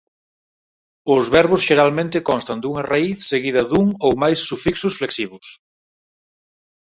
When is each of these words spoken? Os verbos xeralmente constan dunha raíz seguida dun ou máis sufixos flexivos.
Os 1.15 1.25
verbos 1.35 1.61
xeralmente 1.67 2.25
constan 2.29 2.57
dunha 2.59 2.83
raíz 2.91 3.17
seguida 3.31 3.61
dun 3.71 3.87
ou 4.05 4.11
máis 4.23 4.39
sufixos 4.49 4.93
flexivos. 4.99 5.45